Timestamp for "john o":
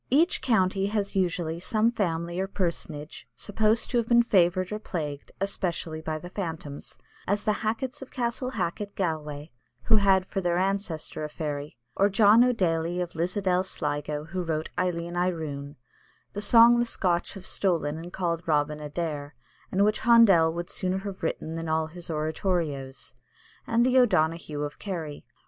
12.09-12.51